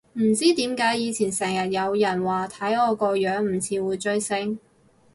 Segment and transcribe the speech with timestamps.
[0.13, 4.57] 唔知點解以前成日有人話睇我個樣唔似會追星